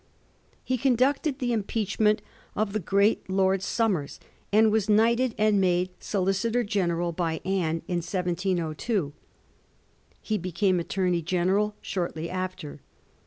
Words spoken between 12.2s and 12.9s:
after.